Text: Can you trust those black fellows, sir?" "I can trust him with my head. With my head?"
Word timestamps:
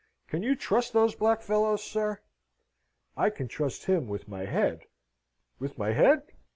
Can 0.27 0.41
you 0.41 0.55
trust 0.55 0.93
those 0.93 1.13
black 1.13 1.43
fellows, 1.43 1.83
sir?" 1.83 2.21
"I 3.15 3.29
can 3.29 3.47
trust 3.47 3.85
him 3.85 4.07
with 4.07 4.27
my 4.27 4.45
head. 4.45 4.85
With 5.59 5.77
my 5.77 5.91
head?" 5.93 6.23